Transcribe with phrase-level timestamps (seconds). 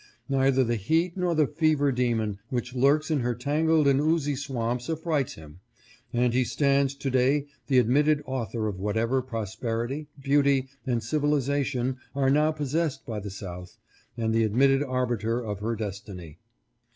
[0.29, 4.89] Neither the heat nor the fever demon which lurks in her tangled and oozy swamps
[4.89, 5.59] affrights him,
[6.11, 12.31] and he stands to day the admitted author of whatever prosperity, beauty, and civilization are
[12.31, 13.77] now possessed by the South,
[14.17, 16.39] and the admitted arbiter of her destiny.